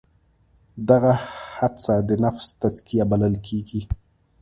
[0.89, 1.13] دغه
[1.57, 3.81] هڅه د نفس تزکیه بلل کېږي.